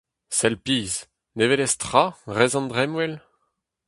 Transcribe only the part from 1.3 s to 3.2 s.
ne welez tra, 'rez an dremmwel?